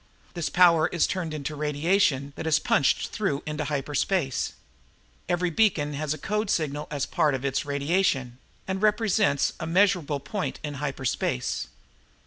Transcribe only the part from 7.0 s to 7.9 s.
part of its